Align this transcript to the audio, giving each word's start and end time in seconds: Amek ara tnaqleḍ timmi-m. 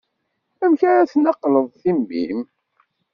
Amek 0.63 0.81
ara 0.89 1.09
tnaqleḍ 1.11 1.67
timmi-m. 1.81 2.41